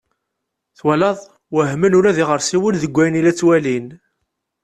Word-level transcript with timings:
Twalaḍ! 0.77 1.17
Wehmen 1.55 1.97
ula 1.97 2.15
d 2.15 2.17
iɣersiwen 2.23 2.75
deg 2.83 2.93
wayen 2.95 3.19
i 3.19 3.21
la 3.25 3.33
ttwalin. 3.33 3.87